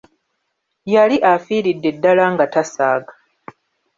Yali 0.93 1.17
afiiridde 1.33 1.89
ddala 1.95 2.25
nga 2.33 2.45
tasaaga. 2.53 3.13